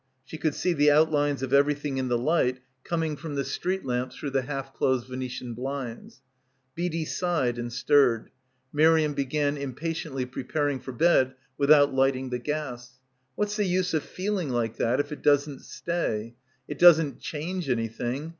[0.25, 3.85] She could see the out lines of everything in the light coming from the street
[3.85, 6.23] lamps through the half closed Venetian blinds.
[6.75, 8.31] Beadie sighed and stirred.
[8.73, 12.97] Miriam be gan impatiently preparing for bed without light ing the gas.
[13.35, 16.33] "What's the use of feeling like that— ill— PILGRIMAGE if it doesn't stay?
[16.67, 18.29] It doesn't change anything.